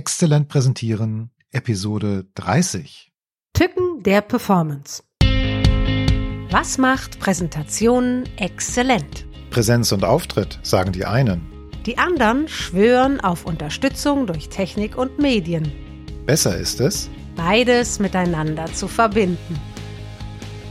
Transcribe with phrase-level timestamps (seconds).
[0.00, 3.12] Exzellent präsentieren, Episode 30.
[3.52, 5.02] Tücken der Performance.
[6.50, 9.26] Was macht Präsentationen exzellent?
[9.50, 11.42] Präsenz und Auftritt, sagen die einen.
[11.84, 15.70] Die anderen schwören auf Unterstützung durch Technik und Medien.
[16.24, 19.60] Besser ist es, Beides miteinander zu verbinden.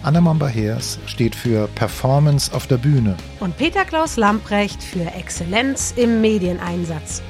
[0.02, 3.16] Anna Momba-Heers steht für Performance auf der Bühne.
[3.39, 7.21] Und Peter Klaus Lamprecht für Exzellenz im Medieneinsatz.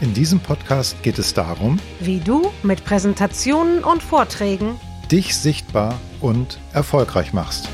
[0.00, 4.78] In diesem Podcast geht es darum, Wie du mit Präsentationen und Vorträgen
[5.10, 7.68] dich sichtbar und erfolgreich machst.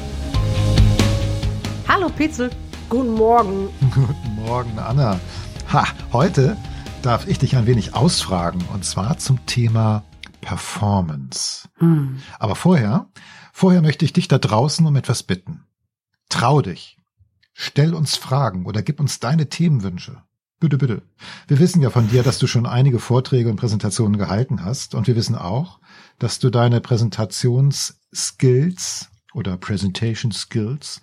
[1.87, 2.49] Hallo Pitzel,
[2.89, 3.69] guten Morgen.
[3.95, 5.21] Guten Morgen, Anna.
[5.71, 6.57] Ha, heute
[7.03, 10.03] darf ich dich ein wenig ausfragen und zwar zum Thema
[10.41, 11.69] Performance.
[11.77, 12.23] Hm.
[12.39, 13.07] Aber vorher,
[13.53, 15.65] vorher möchte ich dich da draußen um etwas bitten.
[16.31, 16.97] Trau dich.
[17.53, 20.23] Stell uns Fragen oder gib uns deine Themenwünsche.
[20.61, 21.03] Bitte, bitte.
[21.49, 25.07] Wir wissen ja von dir, dass du schon einige Vorträge und Präsentationen gehalten hast und
[25.07, 25.81] wir wissen auch,
[26.19, 31.01] dass du deine Präsentationsskills oder Presentation Skills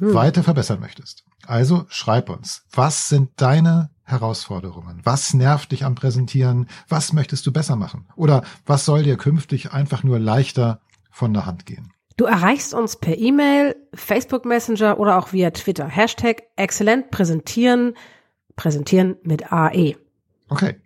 [0.00, 1.24] weiter verbessern möchtest.
[1.46, 2.64] Also schreib uns.
[2.72, 5.00] Was sind deine Herausforderungen?
[5.04, 6.66] Was nervt dich am Präsentieren?
[6.88, 8.06] Was möchtest du besser machen?
[8.16, 11.92] Oder was soll dir künftig einfach nur leichter von der Hand gehen?
[12.16, 15.86] Du erreichst uns per E-Mail, Facebook Messenger oder auch via Twitter.
[15.86, 17.94] Hashtag exzellent präsentieren,
[18.58, 19.96] präsentieren mit AE.
[20.50, 20.76] Okay,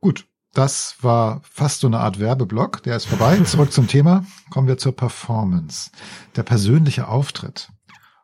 [0.00, 0.26] gut.
[0.54, 2.82] Das war fast so eine Art Werbeblock.
[2.82, 3.38] Der ist vorbei.
[3.44, 4.24] Zurück zum Thema.
[4.50, 5.90] Kommen wir zur Performance.
[6.36, 7.70] Der persönliche Auftritt.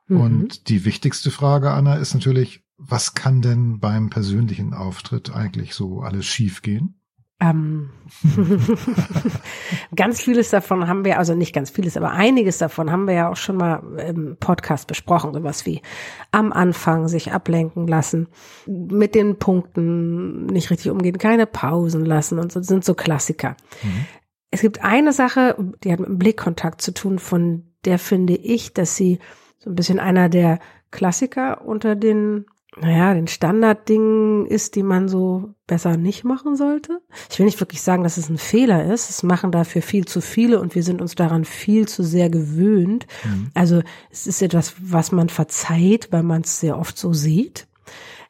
[0.07, 0.21] Mhm.
[0.21, 6.01] Und die wichtigste Frage, Anna, ist natürlich, was kann denn beim persönlichen Auftritt eigentlich so
[6.01, 7.01] alles schiefgehen?
[7.41, 7.91] Ähm,
[9.95, 13.31] ganz vieles davon haben wir, also nicht ganz vieles, aber einiges davon haben wir ja
[13.31, 15.81] auch schon mal im Podcast besprochen, sowas wie
[16.33, 18.27] am Anfang sich ablenken lassen,
[18.67, 23.57] mit den Punkten nicht richtig umgehen, keine Pausen lassen und so sind so Klassiker.
[23.83, 24.07] Mhm.
[24.51, 28.73] Es gibt eine Sache, die hat mit dem Blickkontakt zu tun, von der finde ich,
[28.75, 29.21] dass sie
[29.59, 30.59] so ein bisschen einer der
[30.91, 32.47] Klassiker unter den
[32.81, 37.01] naja, den Standarddingen ist, die man so besser nicht machen sollte.
[37.31, 39.11] Ich will nicht wirklich sagen, dass es ein Fehler ist.
[39.11, 43.07] Es machen dafür viel zu viele und wir sind uns daran viel zu sehr gewöhnt.
[43.25, 43.51] Mhm.
[43.55, 47.67] Also es ist etwas, was man verzeiht, weil man es sehr oft so sieht.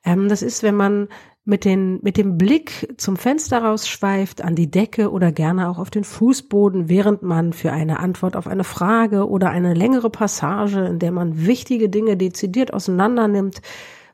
[0.05, 1.09] Ähm, das ist, wenn man
[1.49, 5.89] mit, den, mit dem Blick zum Fenster rausschweift, an die Decke oder gerne auch auf
[5.89, 10.99] den Fußboden, während man für eine Antwort auf eine Frage oder eine längere Passage, in
[10.99, 13.63] der man wichtige Dinge dezidiert auseinander nimmt,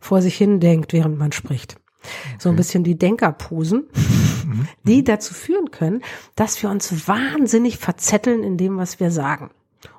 [0.04, 1.76] vor sich hin denkt, während man spricht.
[2.38, 3.84] So ein bisschen die Denkerposen,
[4.84, 6.02] die dazu führen können,
[6.36, 9.50] dass wir uns wahnsinnig verzetteln in dem, was wir sagen.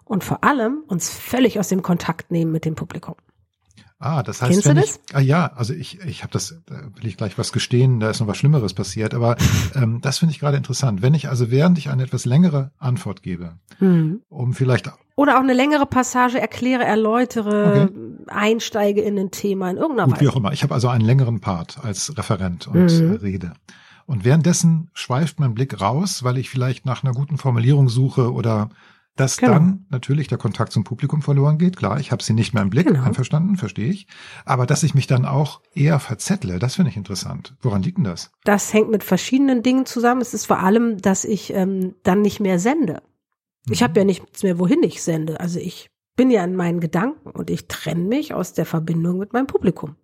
[0.03, 3.15] Und vor allem uns völlig aus dem Kontakt nehmen mit dem Publikum.
[3.97, 7.07] Ah, das heißt, Kennst wenn ich, ah ja, also ich, ich habe das, da will
[7.07, 9.37] ich gleich was gestehen, da ist noch was Schlimmeres passiert, aber
[9.75, 11.01] ähm, das finde ich gerade interessant.
[11.01, 14.21] Wenn ich also während ich eine etwas längere Antwort gebe, Mhm.
[14.29, 17.89] um vielleicht Oder auch eine längere Passage erkläre, erläutere,
[18.27, 20.33] einsteige in ein Thema in irgendeiner Gut, wie Weise.
[20.33, 20.51] auch immer.
[20.53, 23.13] Ich habe also einen längeren Part als Referent und Mhm.
[23.13, 23.53] äh, rede.
[24.05, 28.69] Und währenddessen schweift mein Blick raus, weil ich vielleicht nach einer guten Formulierung suche oder
[29.15, 29.53] dass Genau.
[29.53, 31.77] dann natürlich der Kontakt zum Publikum verloren geht.
[31.77, 33.03] Klar, ich habe sie nicht mehr im Blick, Genau.
[33.03, 34.07] einverstanden, verstehe ich.
[34.43, 37.55] Aber dass ich mich dann auch eher verzettle, das finde ich interessant.
[37.61, 38.31] Woran liegt denn das?
[38.43, 40.21] Das hängt mit verschiedenen Dingen zusammen.
[40.21, 43.01] Es ist vor allem, dass ich ähm, dann nicht mehr sende.
[43.69, 45.39] Ich habe ja nichts mehr, wohin ich sende.
[45.39, 49.33] Also ich bin ja in meinen Gedanken und ich trenne mich aus der Verbindung mit
[49.33, 49.95] meinem Publikum.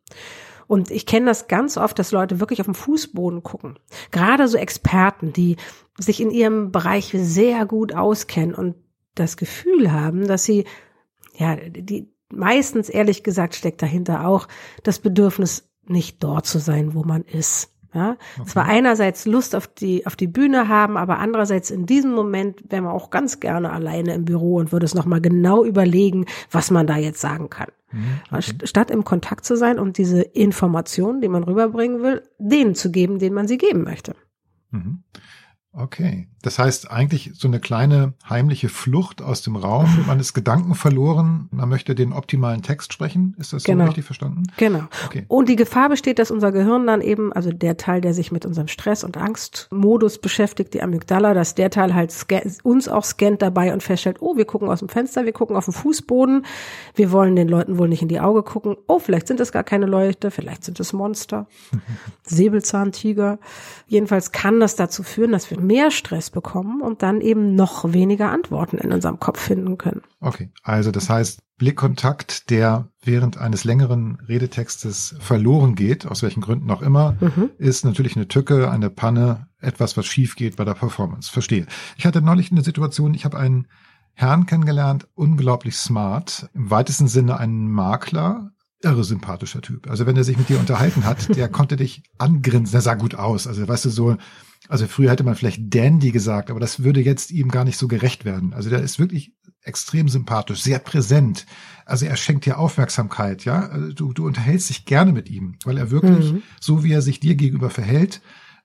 [0.68, 3.78] Und ich kenne das ganz oft, dass Leute wirklich auf den Fußboden gucken.
[4.12, 5.58] Gerade so Experten, die
[6.00, 8.76] sich in ihrem Bereich sehr gut auskennen und
[9.16, 10.66] das Gefühl haben, dass sie,
[11.36, 14.48] ja, die meistens ehrlich gesagt steckt dahinter auch
[14.84, 17.70] das Bedürfnis, nicht dort zu sein, wo man ist.
[17.94, 22.64] Ja, zwar einerseits Lust auf die, auf die Bühne haben, aber andererseits in diesem Moment
[22.72, 26.72] wäre man auch ganz gerne alleine im Büro und würde es nochmal genau überlegen, was
[26.72, 27.68] man da jetzt sagen kann.
[28.32, 32.92] St- Statt im Kontakt zu sein und diese Informationen, die man rüberbringen will, denen zu
[32.92, 34.16] geben, denen man sie geben möchte.
[34.70, 35.04] Mhm.
[35.74, 36.28] Okay.
[36.42, 39.88] Das heißt eigentlich so eine kleine heimliche Flucht aus dem Raum.
[40.06, 41.48] Man ist Gedanken verloren.
[41.52, 43.36] Man möchte den optimalen Text sprechen.
[43.38, 43.86] Ist das so Genau.
[43.86, 44.44] richtig verstanden?
[44.58, 44.82] Genau.
[45.06, 45.24] Okay.
[45.30, 48.46] Und die Gefahr besteht, dass unser Gehirn dann eben, also der Teil, der sich mit
[48.46, 52.12] unserem Stress- und Angstmodus beschäftigt, die Amygdala, dass der Teil halt
[52.64, 55.66] uns auch scannt dabei und feststellt, oh, wir gucken aus dem Fenster, wir gucken auf
[55.66, 56.46] den Fußboden,
[56.96, 58.76] wir wollen den Leuten wohl nicht in die Augen gucken.
[58.88, 61.48] Oh, vielleicht sind es gar keine Leute, vielleicht sind es Monster,
[62.24, 63.40] Säbelzahntiger.
[63.88, 68.32] Jedenfalls kann das dazu führen, dass wir mehr Stress bekommen und dann eben noch weniger
[68.32, 70.02] Antworten in unserem Kopf finden können.
[70.20, 76.72] Okay, also das heißt, Blickkontakt, der während eines längeren Redetextes verloren geht, aus welchen Gründen
[76.72, 77.52] auch immer, mhm.
[77.58, 81.32] ist natürlich eine Tücke, eine Panne, etwas, was schief geht bei der Performance.
[81.32, 81.68] Verstehe.
[81.98, 83.68] Ich hatte neulich eine Situation, ich habe einen
[84.14, 89.90] Herrn kennengelernt, unglaublich smart, im weitesten Sinne einen Makler, irre sympathischer Typ.
[89.90, 93.16] Also wenn er sich mit dir unterhalten hat, der konnte dich angrinsen, der sah gut
[93.16, 93.48] aus.
[93.48, 94.18] Also weißt du, so,
[94.72, 97.90] also früher hätte man vielleicht Dandy gesagt, aber das würde jetzt ihm gar nicht so
[97.90, 98.54] gerecht werden.
[98.54, 99.34] Also der ist wirklich
[99.64, 101.46] extrem sympathisch, sehr präsent.
[101.86, 103.68] Also er schenkt dir Aufmerksamkeit, ja.
[103.68, 106.42] Also du, du unterhältst dich gerne mit ihm, weil er wirklich, mhm.
[106.62, 108.22] so wie er sich dir gegenüber verhält,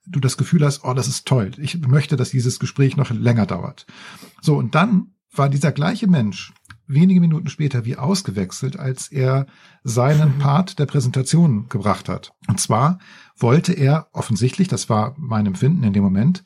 [0.06, 1.50] du das Gefühl hast, oh, das ist toll.
[1.58, 3.84] Ich möchte, dass dieses Gespräch noch länger dauert.
[4.40, 6.52] So, und dann war dieser gleiche Mensch
[6.86, 9.46] wenige Minuten später wie ausgewechselt, als er
[9.82, 12.32] seinen Part der Präsentation gebracht hat.
[12.48, 12.98] Und zwar
[13.36, 16.44] wollte er offensichtlich, das war mein Empfinden in dem Moment,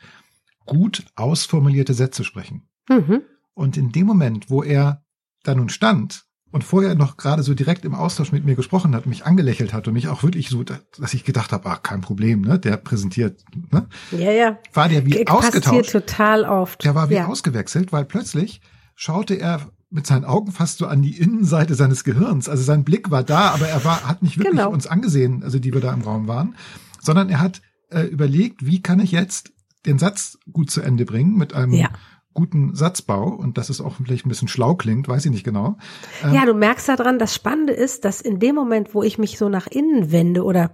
[0.67, 2.69] gut ausformulierte Sätze sprechen.
[2.89, 3.23] Mhm.
[3.55, 5.05] Und in dem Moment, wo er
[5.43, 9.07] da nun stand und vorher noch gerade so direkt im Austausch mit mir gesprochen hat,
[9.07, 12.43] mich angelächelt hat und mich auch wirklich so, dass ich gedacht habe, ach, kein Problem,
[12.43, 13.89] ne, der präsentiert, ne?
[14.11, 14.59] Ja, ja.
[14.73, 15.93] War der wie ausgetauscht.
[15.93, 16.85] total oft.
[16.85, 17.27] Der war wie ja.
[17.27, 18.61] ausgewechselt, weil plötzlich
[18.95, 22.49] schaute er mit seinen Augen fast so an die Innenseite seines Gehirns.
[22.49, 24.71] Also sein Blick war da, aber er war, hat nicht wirklich genau.
[24.71, 26.55] uns angesehen, also die wir da im Raum waren,
[27.01, 27.61] sondern er hat
[27.91, 29.53] äh, überlegt, wie kann ich jetzt
[29.87, 31.89] den Satz gut zu Ende bringen mit einem ja.
[32.35, 35.77] guten Satzbau und dass es auch vielleicht ein bisschen schlau klingt, weiß ich nicht genau.
[36.23, 39.39] Ähm, ja, du merkst daran, das Spannende ist, dass in dem Moment, wo ich mich
[39.39, 40.73] so nach innen wende oder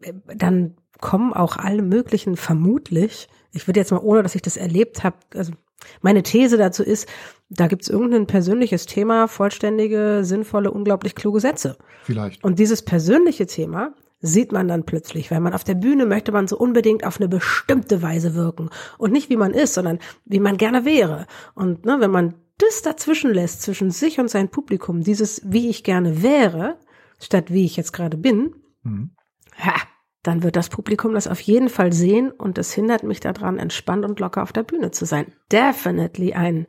[0.00, 4.56] äh, dann kommen auch alle möglichen vermutlich, ich würde jetzt mal, ohne dass ich das
[4.56, 5.52] erlebt habe, also
[6.00, 7.08] meine These dazu ist,
[7.48, 11.76] da gibt's irgendein persönliches Thema, vollständige, sinnvolle, unglaublich kluge Sätze.
[12.04, 12.42] Vielleicht.
[12.44, 16.46] Und dieses persönliche Thema sieht man dann plötzlich, weil man auf der Bühne möchte man
[16.46, 20.58] so unbedingt auf eine bestimmte Weise wirken und nicht wie man ist, sondern wie man
[20.58, 21.26] gerne wäre.
[21.54, 25.84] Und ne, wenn man das dazwischen lässt, zwischen sich und sein Publikum, dieses wie ich
[25.84, 26.76] gerne wäre,
[27.18, 29.10] statt wie ich jetzt gerade bin, mhm.
[29.56, 29.74] ha,
[30.22, 34.04] dann wird das Publikum das auf jeden Fall sehen und es hindert mich daran, entspannt
[34.04, 35.32] und locker auf der Bühne zu sein.
[35.50, 36.66] Definitely ein,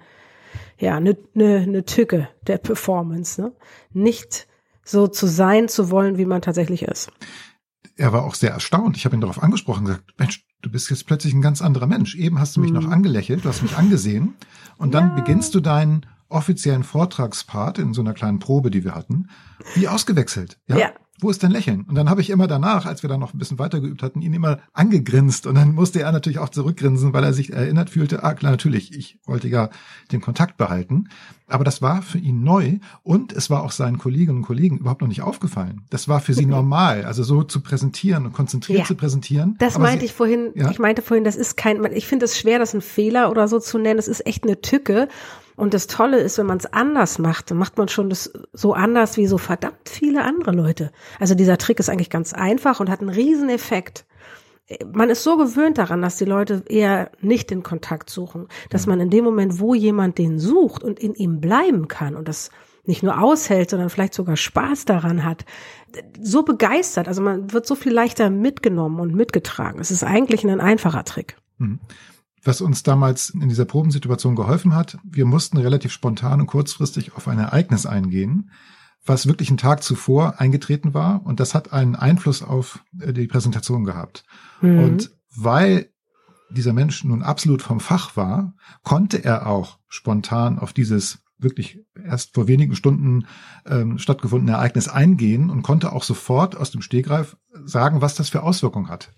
[0.78, 3.52] ja, eine ne, ne Tücke der Performance, ne?
[3.92, 4.48] Nicht
[4.84, 7.12] so zu sein zu wollen, wie man tatsächlich ist.
[7.98, 8.98] Er war auch sehr erstaunt.
[8.98, 11.88] Ich habe ihn darauf angesprochen und gesagt, Mensch, du bist jetzt plötzlich ein ganz anderer
[11.88, 12.16] Mensch.
[12.16, 12.80] Eben hast du mich hm.
[12.80, 14.36] noch angelächelt, du hast mich angesehen
[14.78, 15.16] und dann ja.
[15.16, 19.30] beginnst du deinen offiziellen Vortragspart in so einer kleinen Probe, die wir hatten,
[19.76, 20.58] wie ausgewechselt.
[20.68, 20.78] Ja.
[20.78, 20.92] ja
[21.22, 21.86] wo ist dein Lächeln?
[21.88, 24.22] Und dann habe ich immer danach, als wir dann noch ein bisschen weiter geübt hatten,
[24.22, 25.46] ihn immer angegrinst.
[25.46, 28.98] Und dann musste er natürlich auch zurückgrinsen, weil er sich erinnert fühlte, ah klar, natürlich,
[28.98, 29.70] ich wollte ja
[30.12, 31.10] den Kontakt behalten.
[31.48, 35.02] Aber das war für ihn neu und es war auch seinen Kolleginnen und Kollegen überhaupt
[35.02, 35.82] noch nicht aufgefallen.
[35.90, 39.56] Das war für sie normal, also so zu präsentieren und konzentriert ja, zu präsentieren.
[39.60, 40.72] Das Aber meinte sie, ich vorhin, ja?
[40.72, 43.60] ich meinte vorhin, das ist kein, ich finde es schwer, das ein Fehler oder so
[43.60, 43.98] zu nennen.
[43.98, 45.08] Das ist echt eine Tücke.
[45.56, 48.74] Und das Tolle ist, wenn man es anders macht, dann macht man schon das so
[48.74, 50.92] anders wie so verdammt viele andere Leute.
[51.20, 54.06] Also dieser Trick ist eigentlich ganz einfach und hat einen riesen Effekt.
[54.94, 59.02] Man ist so gewöhnt daran, dass die Leute eher nicht den Kontakt suchen, dass man
[59.02, 62.52] in dem Moment, wo jemand den sucht und in ihm bleiben kann und das
[62.86, 65.46] nicht nur aushält, sondern vielleicht sogar Spaß daran hat,
[66.20, 67.08] so begeistert.
[67.08, 69.80] Also man wird so viel leichter mitgenommen und mitgetragen.
[69.80, 71.38] Es ist eigentlich ein einfacher Trick.
[72.44, 74.98] Was uns damals in dieser Probensituation geholfen hat.
[75.04, 78.50] Wir mussten relativ spontan und kurzfristig auf ein Ereignis eingehen,
[79.06, 81.26] was wirklich einen Tag zuvor eingetreten war.
[81.26, 84.24] Und das hat einen Einfluss auf äh, die Präsentation gehabt.
[84.62, 84.80] Mhm.
[84.80, 85.90] Und weil
[86.50, 92.36] dieser Mensch nun absolut vom Fach war, konnte er auch spontan auf dieses wirklich erst
[92.36, 93.26] vor wenigen Stunden
[93.66, 98.44] ähm, stattgefundene Ereignis eingehen und konnte auch sofort aus dem Stegreif sagen, was das für
[98.44, 99.12] Auswirkungen hat.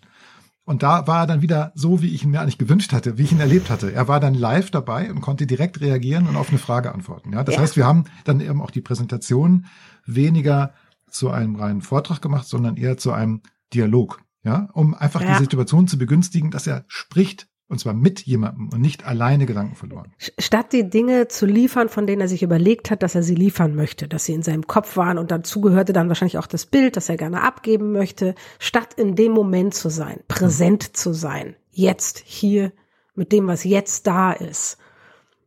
[0.65, 3.23] Und da war er dann wieder so, wie ich ihn mir eigentlich gewünscht hatte, wie
[3.23, 3.91] ich ihn erlebt hatte.
[3.91, 7.33] Er war dann live dabei und konnte direkt reagieren und auf eine Frage antworten.
[7.33, 7.61] Ja, das ja.
[7.61, 9.65] heißt, wir haben dann eben auch die Präsentation
[10.05, 10.73] weniger
[11.09, 13.41] zu einem reinen Vortrag gemacht, sondern eher zu einem
[13.73, 14.21] Dialog.
[14.45, 15.33] Ja, um einfach ja.
[15.33, 19.75] die Situation zu begünstigen, dass er spricht und zwar mit jemandem und nicht alleine Gedanken
[19.75, 20.13] verloren.
[20.39, 23.75] Statt die Dinge zu liefern, von denen er sich überlegt hat, dass er sie liefern
[23.75, 26.95] möchte, dass sie in seinem Kopf waren und dazu gehörte dann wahrscheinlich auch das Bild,
[26.95, 30.93] das er gerne abgeben möchte, statt in dem Moment zu sein, präsent mhm.
[30.93, 32.71] zu sein, jetzt, hier,
[33.15, 34.77] mit dem, was jetzt da ist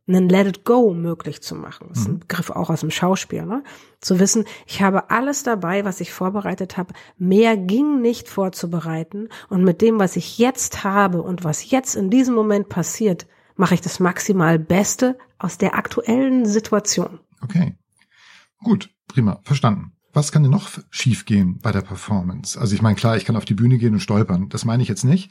[0.09, 1.89] einen Let it go möglich zu machen.
[1.89, 2.21] Das ist ein mhm.
[2.21, 3.65] Begriff auch aus dem Schauspiel, ne?
[4.01, 6.95] Zu wissen, ich habe alles dabei, was ich vorbereitet habe.
[7.19, 9.29] Mehr ging nicht vorzubereiten.
[9.49, 13.75] Und mit dem, was ich jetzt habe und was jetzt in diesem Moment passiert, mache
[13.75, 17.19] ich das maximal Beste aus der aktuellen Situation.
[17.43, 17.77] Okay.
[18.63, 19.96] Gut, prima, verstanden.
[20.17, 22.59] Was kann denn noch schiefgehen bei der Performance?
[22.59, 24.49] Also ich meine, klar, ich kann auf die Bühne gehen und stolpern.
[24.49, 25.31] Das meine ich jetzt nicht.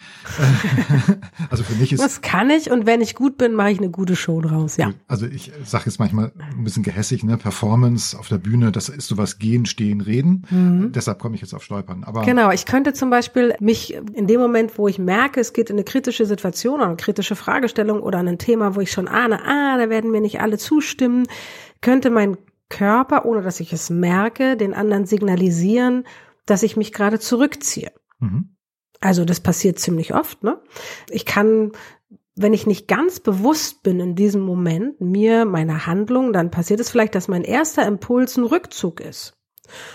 [1.50, 2.04] also für mich ist.
[2.04, 4.94] Das kann ich und wenn ich gut bin, mache ich eine gute Show draus, ja.
[5.08, 7.36] Also ich sage jetzt manchmal ein bisschen gehässig, ne?
[7.36, 10.46] Performance auf der Bühne, das ist sowas gehen, stehen, reden.
[10.52, 10.92] Mhm.
[10.92, 12.04] Deshalb komme ich jetzt auf Stolpern.
[12.04, 15.72] Aber genau, ich könnte zum Beispiel mich in dem Moment, wo ich merke, es geht
[15.72, 19.40] in eine kritische Situation oder eine kritische Fragestellung oder ein Thema, wo ich schon ahne,
[19.46, 21.26] ah, da werden mir nicht alle zustimmen,
[21.82, 22.38] könnte mein
[22.70, 26.06] Körper, ohne dass ich es merke, den anderen signalisieren,
[26.46, 27.92] dass ich mich gerade zurückziehe.
[28.20, 28.56] Mhm.
[29.02, 30.44] Also das passiert ziemlich oft.
[30.44, 30.60] Ne?
[31.10, 31.72] Ich kann,
[32.36, 36.90] wenn ich nicht ganz bewusst bin in diesem Moment, mir, meiner Handlung, dann passiert es
[36.90, 39.34] vielleicht, dass mein erster Impuls ein Rückzug ist.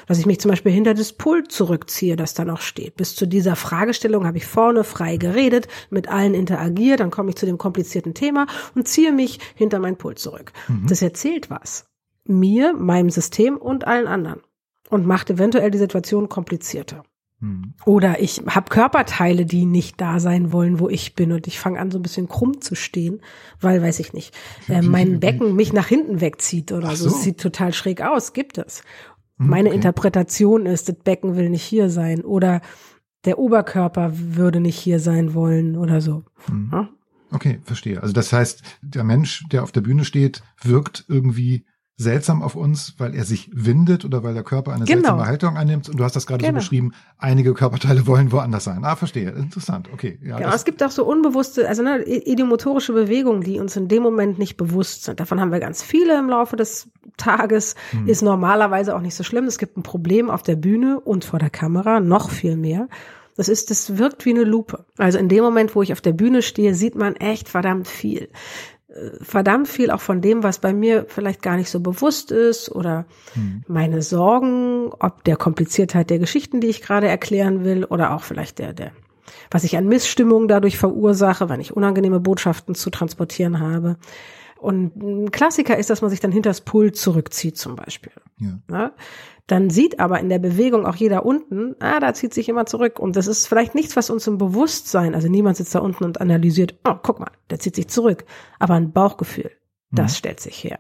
[0.09, 2.97] Dass ich mich zum Beispiel hinter das Pult zurückziehe, das da noch steht.
[2.97, 7.37] Bis zu dieser Fragestellung habe ich vorne frei geredet, mit allen interagiert, dann komme ich
[7.37, 10.53] zu dem komplizierten Thema und ziehe mich hinter mein Pult zurück.
[10.67, 10.87] Mhm.
[10.89, 11.90] Das erzählt was
[12.25, 14.41] mir, meinem System und allen anderen
[14.89, 17.05] und macht eventuell die Situation komplizierter.
[17.41, 17.73] Hm.
[17.87, 21.79] Oder ich habe Körperteile, die nicht da sein wollen, wo ich bin und ich fange
[21.79, 23.23] an so ein bisschen krumm zu stehen,
[23.61, 24.37] weil, weiß ich nicht,
[24.69, 27.09] äh, mein Becken mich nach hinten wegzieht oder so.
[27.09, 27.17] so.
[27.17, 28.83] Es sieht total schräg aus, gibt es.
[29.39, 29.77] Hm, Meine okay.
[29.77, 32.61] Interpretation ist, das Becken will nicht hier sein oder
[33.25, 36.25] der Oberkörper würde nicht hier sein wollen oder so.
[36.47, 36.69] Hm.
[36.73, 36.89] Ja?
[37.33, 38.03] Okay, verstehe.
[38.03, 41.65] Also das heißt, der Mensch, der auf der Bühne steht, wirkt irgendwie
[42.01, 45.01] seltsam auf uns, weil er sich windet oder weil der Körper eine genau.
[45.01, 45.89] seltsame Haltung annimmt.
[45.91, 46.59] Und du hast das gerade genau.
[46.59, 48.85] so beschrieben, einige Körperteile wollen woanders sein.
[48.85, 49.31] Ah, verstehe.
[49.31, 49.91] Interessant.
[49.93, 50.19] Okay.
[50.23, 54.03] Ja, genau, es gibt auch so unbewusste, also ne, idiomotorische Bewegungen, die uns in dem
[54.03, 55.21] Moment nicht bewusst sind.
[55.21, 56.89] Davon haben wir ganz viele im Laufe des
[57.19, 57.75] Tages.
[57.91, 58.09] Hm.
[58.09, 59.45] Ist normalerweise auch nicht so schlimm.
[59.45, 62.89] Es gibt ein Problem auf der Bühne und vor der Kamera, noch viel mehr.
[63.37, 64.85] Das ist, das wirkt wie eine Lupe.
[64.97, 68.29] Also in dem Moment, wo ich auf der Bühne stehe, sieht man echt verdammt viel
[69.23, 73.05] verdammt viel auch von dem, was bei mir vielleicht gar nicht so bewusst ist oder
[73.35, 73.63] hm.
[73.69, 78.59] meine Sorgen, ob der Kompliziertheit der Geschichten, die ich gerade erklären will oder auch vielleicht
[78.59, 78.91] der, der,
[79.51, 83.97] was ich an Missstimmung dadurch verursache, wenn ich unangenehme Botschaften zu transportieren habe.
[84.61, 88.13] Und ein Klassiker ist, dass man sich dann hinters Pult zurückzieht zum Beispiel.
[88.39, 88.61] Ja.
[88.71, 88.93] ja.
[89.47, 93.01] Dann sieht aber in der Bewegung auch jeder unten, ah, da zieht sich immer zurück.
[93.01, 96.21] Und das ist vielleicht nichts, was uns im Bewusstsein, also niemand sitzt da unten und
[96.21, 98.25] analysiert, oh, guck mal, der zieht sich zurück.
[98.59, 99.51] Aber ein Bauchgefühl,
[99.91, 100.17] das mhm.
[100.17, 100.79] stellt sich her.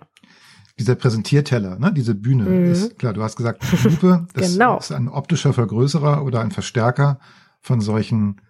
[0.78, 2.70] Dieser Präsentierteller, ne, diese Bühne, mhm.
[2.70, 4.78] ist klar, du hast gesagt, Lupe, das genau.
[4.78, 7.18] ist ein optischer Vergrößerer oder ein Verstärker
[7.60, 8.40] von solchen,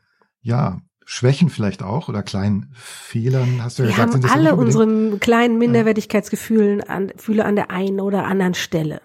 [0.42, 0.80] ja,
[1.12, 4.14] Schwächen vielleicht auch oder kleinen Fehlern, hast du ja Wir gesagt.
[4.14, 9.02] Haben sind alle unsere kleinen Minderwertigkeitsgefühlen an, Fühle an der einen oder anderen Stelle.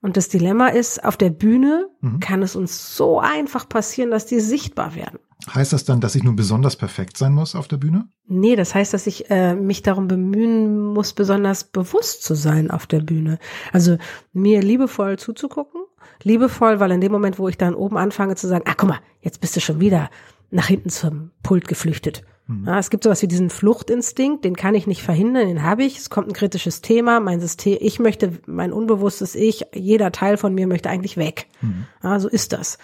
[0.00, 2.20] Und das Dilemma ist, auf der Bühne mhm.
[2.20, 5.18] kann es uns so einfach passieren, dass die sichtbar werden.
[5.52, 8.06] Heißt das dann, dass ich nun besonders perfekt sein muss auf der Bühne?
[8.28, 12.86] Nee, das heißt, dass ich äh, mich darum bemühen muss, besonders bewusst zu sein auf
[12.86, 13.40] der Bühne.
[13.72, 13.98] Also
[14.32, 15.80] mir liebevoll zuzugucken.
[16.22, 19.00] Liebevoll, weil in dem Moment, wo ich dann oben anfange zu sagen, ah, guck mal,
[19.20, 20.10] jetzt bist du schon wieder
[20.50, 22.22] nach hinten zum Pult geflüchtet.
[22.46, 22.66] Mhm.
[22.66, 25.98] Ja, es gibt sowas wie diesen Fluchtinstinkt, den kann ich nicht verhindern, den habe ich.
[25.98, 30.54] Es kommt ein kritisches Thema, mein System, ich möchte, mein unbewusstes Ich, jeder Teil von
[30.54, 31.46] mir möchte eigentlich weg.
[31.60, 31.86] Mhm.
[32.02, 32.78] Ja, so ist das.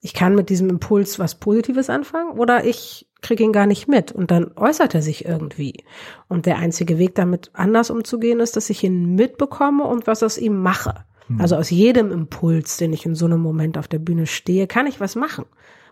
[0.00, 4.10] Ich kann mit diesem Impuls was Positives anfangen oder ich kriege ihn gar nicht mit
[4.10, 5.84] und dann äußert er sich irgendwie.
[6.28, 10.38] Und der einzige Weg damit anders umzugehen ist, dass ich ihn mitbekomme und was aus
[10.38, 11.04] ihm mache.
[11.28, 11.40] Mhm.
[11.40, 14.86] Also aus jedem Impuls, den ich in so einem Moment auf der Bühne stehe, kann
[14.86, 15.44] ich was machen,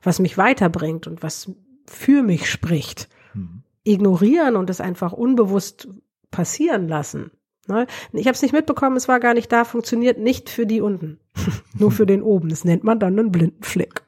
[0.03, 1.53] was mich weiterbringt und was
[1.87, 3.63] für mich spricht mhm.
[3.85, 5.89] ignorieren und es einfach unbewusst
[6.31, 7.31] passieren lassen.
[7.67, 7.87] Ne?
[8.13, 11.19] Ich habe es nicht mitbekommen, es war gar nicht da, funktioniert nicht für die unten,
[11.79, 12.49] nur für den oben.
[12.49, 14.03] Das nennt man dann einen blinden Flick.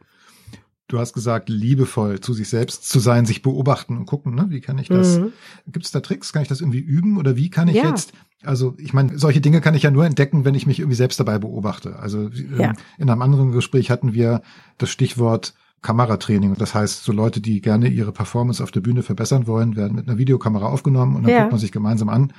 [0.92, 4.48] Du hast gesagt, liebevoll zu sich selbst zu sein, sich beobachten und gucken, ne?
[4.50, 5.20] wie kann ich das?
[5.20, 5.32] Mhm.
[5.68, 6.34] Gibt es da Tricks?
[6.34, 7.16] Kann ich das irgendwie üben?
[7.16, 7.88] Oder wie kann ich ja.
[7.88, 8.12] jetzt,
[8.44, 11.18] also ich meine, solche Dinge kann ich ja nur entdecken, wenn ich mich irgendwie selbst
[11.18, 11.98] dabei beobachte.
[11.98, 12.72] Also ja.
[12.72, 14.42] ähm, in einem anderen Gespräch hatten wir
[14.76, 16.56] das Stichwort Kameratraining.
[16.56, 20.06] Das heißt, so Leute, die gerne ihre Performance auf der Bühne verbessern wollen, werden mit
[20.06, 21.38] einer Videokamera aufgenommen und dann ja.
[21.38, 22.34] guckt man sich gemeinsam an,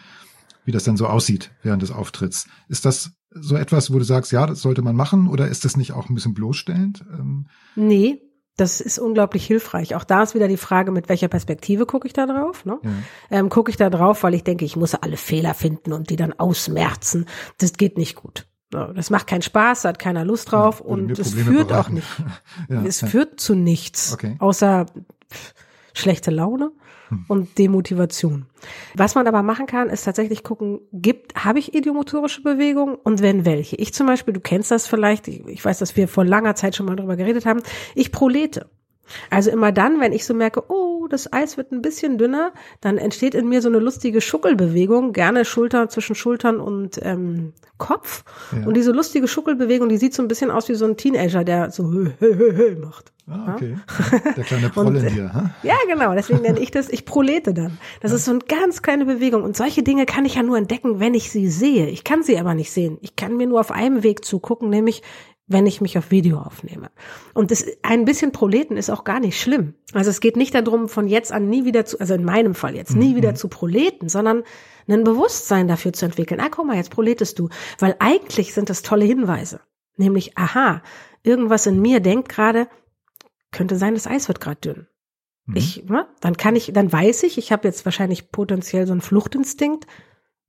[0.63, 2.48] wie das dann so aussieht während des Auftritts.
[2.69, 5.75] Ist das so etwas, wo du sagst, ja, das sollte man machen oder ist das
[5.75, 7.03] nicht auch ein bisschen bloßstellend?
[7.17, 8.22] Ähm nee,
[8.55, 9.95] das ist unglaublich hilfreich.
[9.95, 12.65] Auch da ist wieder die Frage, mit welcher Perspektive gucke ich da drauf?
[12.65, 12.79] Ne?
[12.83, 12.91] Ja.
[13.31, 16.15] Ähm, gucke ich da drauf, weil ich denke, ich muss alle Fehler finden und die
[16.15, 17.25] dann ausmerzen.
[17.57, 18.48] Das geht nicht gut.
[18.69, 21.74] Das macht keinen Spaß, da hat keiner Lust drauf ja, und es führt beraten.
[21.74, 22.07] auch nicht.
[22.69, 23.07] ja, es ja.
[23.07, 24.36] führt zu nichts, okay.
[24.39, 24.88] außer
[25.93, 26.72] schlechte Laune.
[27.27, 28.46] Und Demotivation.
[28.96, 33.46] Was man aber machen kann, ist tatsächlich gucken, gibt, habe ich idiomotorische Bewegungen und wenn
[33.46, 33.75] welche?
[33.75, 36.75] Ich zum Beispiel, du kennst das vielleicht, ich, ich weiß, dass wir vor langer Zeit
[36.75, 37.62] schon mal darüber geredet haben,
[37.96, 38.70] ich prolete.
[39.29, 42.53] Also immer dann, wenn ich so merke, oh, oh, das Eis wird ein bisschen dünner,
[42.82, 48.24] dann entsteht in mir so eine lustige Schuckelbewegung, gerne Schulter zwischen Schultern und ähm, Kopf.
[48.51, 48.65] Ja.
[48.65, 51.72] Und diese lustige Schuckelbewegung, die sieht so ein bisschen aus wie so ein Teenager, der
[51.72, 53.12] so hö, hö, hö, hö macht.
[53.27, 53.77] Ah, okay.
[54.36, 55.34] Der kleine Proll in dir.
[55.34, 55.50] Huh?
[55.63, 56.13] Ja, genau.
[56.13, 57.77] Deswegen nenne ich das, ich prolete dann.
[58.01, 58.18] Das ja.
[58.18, 59.44] ist so eine ganz kleine Bewegung.
[59.44, 61.88] Und solche Dinge kann ich ja nur entdecken, wenn ich sie sehe.
[61.88, 62.98] Ich kann sie aber nicht sehen.
[63.01, 65.03] Ich kann mir nur auf einem Weg zugucken, nämlich
[65.48, 66.89] wenn ich mich auf Video aufnehme.
[67.34, 69.74] Und das, ein bisschen Proleten ist auch gar nicht schlimm.
[69.94, 72.75] Also es geht nicht darum, von jetzt an nie wieder zu, also in meinem Fall
[72.75, 73.15] jetzt, nie mhm.
[73.18, 74.44] wieder zu proleten, sondern
[74.88, 76.39] ein Bewusstsein dafür zu entwickeln.
[76.42, 77.50] Ah, guck mal, jetzt proletest du.
[77.80, 79.60] Weil eigentlich sind das tolle Hinweise.
[79.98, 80.82] Nämlich, aha,
[81.24, 82.68] irgendwas in mir denkt gerade,
[83.53, 84.88] könnte sein, das Eis wird gerade dünn.
[85.45, 85.55] Mhm.
[85.55, 89.01] Ich, ne, dann kann ich, dann weiß ich, ich habe jetzt wahrscheinlich potenziell so einen
[89.01, 89.88] Fluchtinstinkt,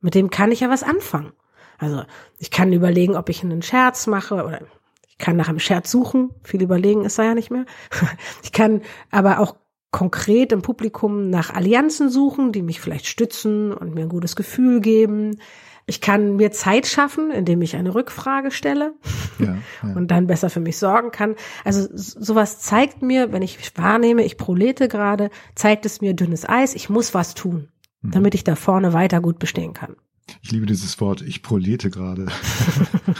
[0.01, 1.33] mit dem kann ich ja was anfangen.
[1.79, 2.03] Also
[2.39, 4.61] ich kann überlegen, ob ich einen Scherz mache oder
[5.09, 7.67] ich kann nach einem Scherz suchen, viel überlegen ist da ja nicht mehr.
[8.43, 9.57] Ich kann aber auch
[9.91, 14.81] konkret im Publikum nach Allianzen suchen, die mich vielleicht stützen und mir ein gutes Gefühl
[14.81, 15.39] geben.
[15.87, 18.95] Ich kann mir Zeit schaffen, indem ich eine Rückfrage stelle
[19.39, 19.95] ja, ja.
[19.95, 21.35] und dann besser für mich sorgen kann.
[21.65, 26.75] Also sowas zeigt mir, wenn ich wahrnehme, ich prolete gerade, zeigt es mir dünnes Eis,
[26.75, 27.69] ich muss was tun,
[28.01, 28.13] mhm.
[28.13, 29.97] damit ich da vorne weiter gut bestehen kann.
[30.43, 32.27] Ich liebe dieses Wort, ich prolete gerade.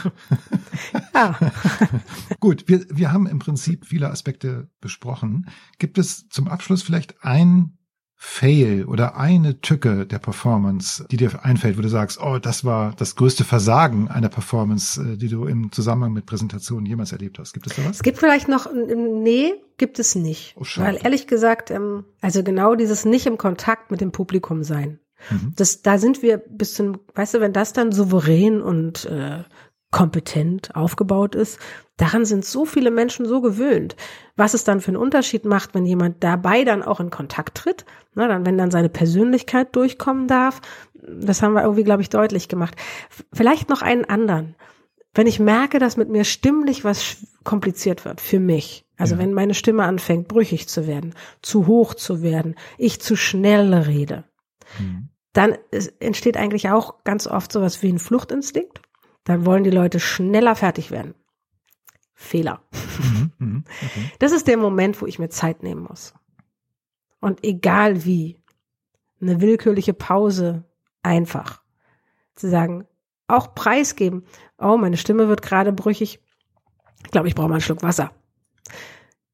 [1.13, 1.37] ja.
[2.39, 5.47] Gut, wir, wir haben im Prinzip viele Aspekte besprochen.
[5.77, 7.77] Gibt es zum Abschluss vielleicht ein
[8.27, 12.93] Fail oder eine Tücke der Performance, die dir einfällt, wo du sagst, oh, das war
[12.97, 17.53] das größte Versagen einer Performance, äh, die du im Zusammenhang mit Präsentationen jemals erlebt hast?
[17.53, 17.97] Gibt es da was?
[17.97, 20.55] Es gibt vielleicht noch, nee, gibt es nicht.
[20.57, 24.99] Oh, Weil ehrlich gesagt, ähm, also genau dieses nicht im Kontakt mit dem Publikum sein.
[25.29, 25.53] Mhm.
[25.55, 29.43] Das, da sind wir bis zum, weißt du, wenn das dann souverän und äh,
[29.95, 31.57] kompetent aufgebaut ist,
[31.95, 33.95] daran sind so viele Menschen so gewöhnt.
[34.35, 37.85] Was es dann für einen Unterschied macht, wenn jemand dabei dann auch in Kontakt tritt,
[38.13, 40.59] na, dann, wenn dann seine Persönlichkeit durchkommen darf,
[40.93, 42.75] das haben wir irgendwie, glaube ich, deutlich gemacht.
[43.31, 44.55] Vielleicht noch einen anderen.
[45.13, 49.21] Wenn ich merke, dass mit mir stimmlich was kompliziert wird, für mich, also ja.
[49.21, 54.25] wenn meine Stimme anfängt, brüchig zu werden, zu hoch zu werden, ich zu schnell rede,
[54.77, 55.57] mhm dann
[55.99, 58.81] entsteht eigentlich auch ganz oft sowas wie ein Fluchtinstinkt.
[59.25, 61.13] Dann wollen die Leute schneller fertig werden.
[62.13, 62.61] Fehler.
[62.97, 64.11] Mhm, mhm, okay.
[64.19, 66.13] Das ist der Moment, wo ich mir Zeit nehmen muss.
[67.19, 68.39] Und egal wie,
[69.19, 70.63] eine willkürliche Pause
[71.03, 71.61] einfach
[72.35, 72.85] zu sagen,
[73.27, 74.25] auch preisgeben.
[74.57, 76.19] Oh, meine Stimme wird gerade brüchig.
[77.03, 78.11] Ich glaube, ich brauche mal einen Schluck Wasser.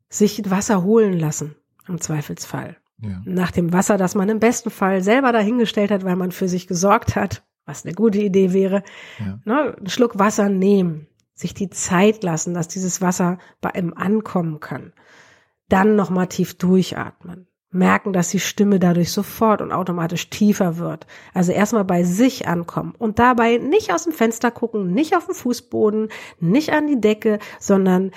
[0.10, 1.56] Sich Wasser holen lassen,
[1.88, 2.78] im Zweifelsfall.
[3.00, 3.22] Ja.
[3.26, 6.68] Nach dem Wasser, das man im besten Fall selber dahingestellt hat, weil man für sich
[6.68, 8.84] gesorgt hat, was eine gute Idee wäre,
[9.20, 9.40] ja.
[9.46, 14.60] ne, einen Schluck Wasser nehmen, sich die Zeit lassen, dass dieses Wasser bei einem ankommen
[14.60, 14.94] kann.
[15.70, 17.48] Dann nochmal tief durchatmen.
[17.74, 21.08] Merken, dass die Stimme dadurch sofort und automatisch tiefer wird.
[21.34, 25.36] Also erstmal bei sich ankommen und dabei nicht aus dem Fenster gucken, nicht auf den
[25.36, 26.10] Fußboden,
[26.42, 28.12] nicht an die Decke, sondern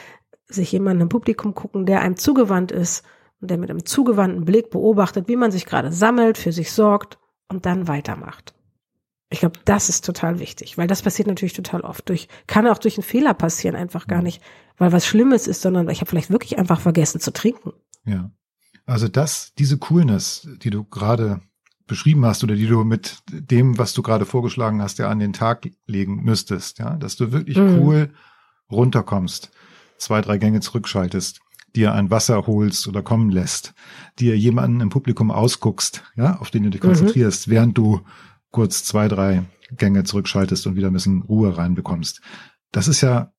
[0.47, 3.05] sich jemanden im Publikum gucken, der einem zugewandt ist
[3.41, 7.19] und der mit einem zugewandten Blick beobachtet, wie man sich gerade sammelt, für sich sorgt
[7.49, 8.55] und dann weitermacht.
[9.35, 12.79] Ich glaube, das ist total wichtig, weil das passiert natürlich total oft durch, kann auch
[12.79, 14.41] durch einen Fehler passieren, einfach gar nicht,
[14.79, 17.73] weil was Schlimmes ist, sondern ich habe vielleicht wirklich einfach vergessen zu trinken.
[18.05, 18.31] Ja.
[18.87, 21.41] Also das, diese Coolness, die du gerade
[21.89, 25.33] beschrieben hast oder die du mit dem, was du gerade vorgeschlagen hast, ja an den
[25.33, 27.81] Tag legen müsstest, ja, dass du wirklich mhm.
[27.81, 28.11] cool
[28.71, 29.51] runterkommst,
[29.99, 31.41] zwei, drei Gänge zurückschaltest,
[31.75, 33.75] dir ein Wasser holst oder kommen lässt,
[34.21, 36.87] dir jemanden im Publikum ausguckst, ja, auf den du dich mhm.
[36.87, 38.01] konzentrierst, während du
[38.55, 39.43] kurz zwei, drei
[39.77, 42.21] Gänge zurückschaltest und wieder ein bisschen Ruhe reinbekommst.
[42.71, 43.33] Das ist ja,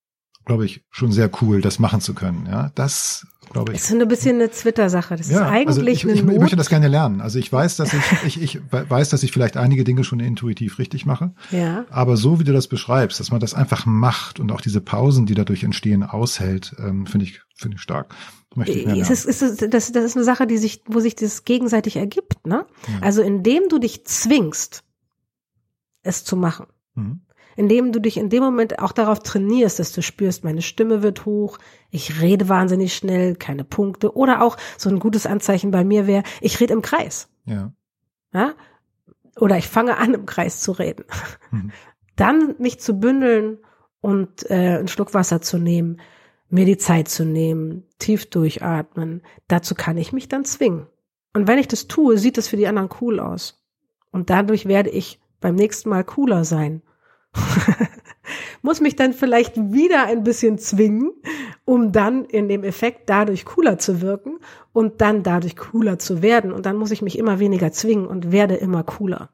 [0.44, 2.46] glaube ich, schon sehr cool, das machen zu können.
[2.52, 3.80] Ja, das glaube ich.
[3.80, 5.16] Das ist ein bisschen eine Twitter-Sache.
[5.16, 7.22] Das ja, ist eigentlich also ich, eine ich, ich möchte das gerne lernen.
[7.22, 10.80] Also ich weiß, dass ich, ich, ich weiß, dass ich vielleicht einige Dinge schon intuitiv
[10.80, 11.34] richtig mache.
[11.50, 11.86] Ja.
[11.90, 15.26] Aber so wie du das beschreibst, dass man das einfach macht und auch diese Pausen,
[15.26, 18.14] die dadurch entstehen, aushält, ähm, finde ich, finde ich stark.
[18.54, 21.00] Möchte ich mehr ist es, ist es, das, das ist eine Sache, die sich, wo
[21.00, 22.66] sich das gegenseitig ergibt, ne?
[22.88, 23.00] Ja.
[23.02, 24.85] Also indem du dich zwingst,
[26.06, 26.68] es zu machen.
[26.94, 27.22] Mhm
[27.56, 31.26] indem du dich in dem Moment auch darauf trainierst, dass du spürst, meine Stimme wird
[31.26, 31.58] hoch,
[31.90, 34.16] ich rede wahnsinnig schnell, keine Punkte.
[34.16, 37.30] Oder auch so ein gutes Anzeichen bei mir wäre, ich rede im Kreis.
[37.46, 37.74] Ja.
[38.34, 38.54] ja?
[39.40, 41.06] Oder ich fange an, im Kreis zu reden.
[41.52, 41.72] Mhm.
[42.16, 43.58] Dann mich zu bündeln
[44.00, 46.00] und äh, einen Schluck Wasser zu nehmen,
[46.48, 49.22] mir die Zeit zu nehmen, tief durchatmen.
[49.50, 50.88] Dazu kann ich mich dann zwingen.
[51.34, 53.66] Und wenn ich das tue, sieht das für die anderen cool aus.
[54.12, 56.82] Und dadurch werde ich beim nächsten Mal cooler sein
[58.62, 61.12] muss mich dann vielleicht wieder ein bisschen zwingen
[61.66, 64.38] um dann in dem Effekt dadurch cooler zu wirken
[64.72, 66.52] und dann dadurch cooler zu werden.
[66.54, 69.30] Und dann muss ich mich immer weniger zwingen und werde immer cooler.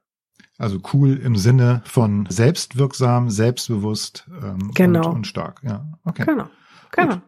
[0.58, 5.10] Also cool im Sinne von selbstwirksam, selbstbewusst ähm, Genau.
[5.10, 5.62] und, und stark.
[5.64, 6.24] Ja, okay.
[6.26, 6.48] Genau.
[6.92, 7.14] Genau.
[7.16, 7.22] Gut.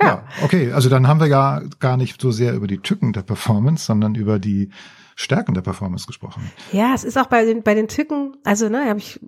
[0.00, 0.06] Ja.
[0.06, 0.72] Ja, okay.
[0.72, 4.16] Also dann haben wir ja gar nicht so sehr über die Tücken der Performance, sondern
[4.16, 4.70] über die
[5.16, 6.50] Stärken der Performance gesprochen.
[6.72, 9.20] Ja, es ist auch bei den, bei den Tücken, also ne, habe ich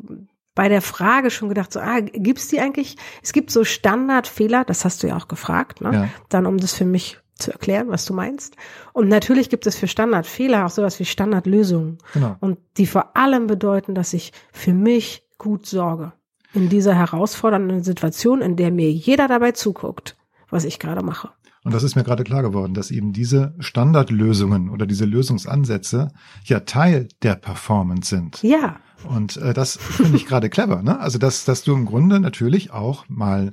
[0.55, 2.97] bei der Frage schon gedacht, so, ah, gibt's die eigentlich?
[3.23, 5.93] Es gibt so Standardfehler, das hast du ja auch gefragt, ne?
[5.93, 6.09] Ja.
[6.29, 8.57] Dann, um das für mich zu erklären, was du meinst.
[8.93, 11.99] Und natürlich gibt es für Standardfehler auch sowas wie Standardlösungen.
[12.13, 12.37] Genau.
[12.41, 16.13] Und die vor allem bedeuten, dass ich für mich gut sorge.
[16.53, 20.17] In dieser herausfordernden Situation, in der mir jeder dabei zuguckt,
[20.49, 21.31] was ich gerade mache.
[21.65, 26.13] Und das ist mir gerade klar geworden, dass eben diese Standardlösungen oder diese Lösungsansätze
[26.45, 28.43] ja Teil der Performance sind.
[28.43, 28.77] Ja,
[29.09, 31.01] Und äh, das finde ich gerade clever, ne?
[31.01, 33.53] Also dass, dass du im Grunde natürlich auch mal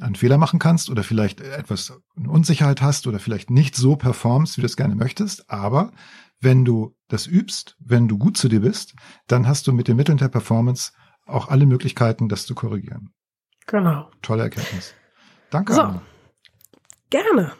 [0.00, 4.62] einen Fehler machen kannst oder vielleicht etwas Unsicherheit hast oder vielleicht nicht so performst, wie
[4.62, 5.48] du es gerne möchtest.
[5.48, 5.92] Aber
[6.40, 8.94] wenn du das übst, wenn du gut zu dir bist,
[9.28, 10.92] dann hast du mit den Mitteln der Performance
[11.26, 13.10] auch alle Möglichkeiten, das zu korrigieren.
[13.66, 14.10] genau.
[14.22, 14.94] Tolle Erkenntnis.
[15.50, 15.74] Danke.
[15.74, 15.82] So.
[15.82, 16.02] Anna.
[17.10, 17.52] Gerne.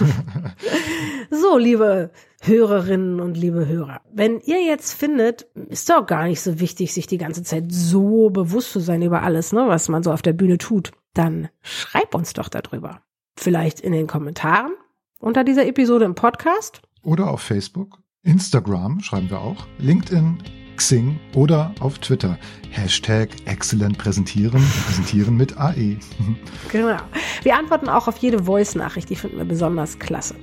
[1.30, 6.60] so, liebe Hörerinnen und liebe Hörer, wenn ihr jetzt findet, ist doch gar nicht so
[6.60, 10.12] wichtig, sich die ganze Zeit so bewusst zu sein über alles, ne, was man so
[10.12, 13.02] auf der Bühne tut, dann schreib uns doch darüber.
[13.36, 14.72] Vielleicht in den Kommentaren
[15.18, 16.82] unter dieser Episode im Podcast.
[17.02, 20.42] Oder auf Facebook, Instagram schreiben wir auch, LinkedIn,
[20.76, 22.38] Xing oder auf Twitter.
[22.70, 25.56] Hashtag exzellent präsentieren, präsentieren mit.
[25.58, 25.96] AE.
[26.70, 26.98] Genau.
[27.42, 30.34] Wir antworten auch auf jede Voice-Nachricht, die finden wir besonders klasse.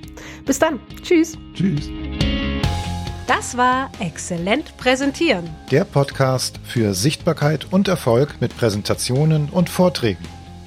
[0.45, 0.79] Bis dann.
[1.01, 1.37] Tschüss.
[1.53, 1.89] Tschüss.
[3.27, 5.49] Das war Exzellent Präsentieren.
[5.71, 10.23] Der Podcast für Sichtbarkeit und Erfolg mit Präsentationen und Vorträgen.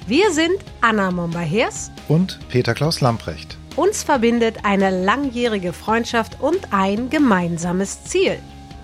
[0.07, 1.91] Wir sind Anna Momba-Hers.
[2.07, 3.57] Und Peter Klaus Lamprecht.
[3.75, 8.39] Uns verbindet eine langjährige Freundschaft und ein gemeinsames Ziel.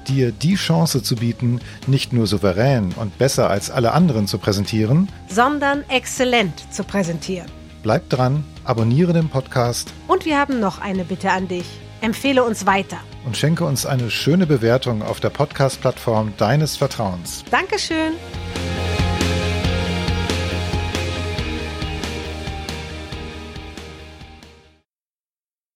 [0.08, 5.10] Dir die Chance zu bieten, nicht nur souverän und besser als alle anderen zu präsentieren,
[5.30, 7.50] sondern exzellent zu präsentieren.
[7.84, 11.66] bleib dran, abonniere den Podcast Und wir haben noch eine Bitte an dich.
[12.02, 12.98] Empfehle uns weiter.
[13.26, 17.46] und schenke uns eine schöne Bewertung auf der Podcast-Plattform deines Vertrauens.
[17.50, 18.12] Dankeschön.